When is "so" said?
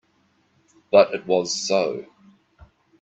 1.67-2.07